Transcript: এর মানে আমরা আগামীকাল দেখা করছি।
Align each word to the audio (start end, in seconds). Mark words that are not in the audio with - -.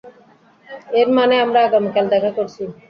এর 0.93 1.07
মানে 1.17 1.35
আমরা 1.45 1.59
আগামীকাল 1.63 2.05
দেখা 2.13 2.31
করছি। 2.37 2.63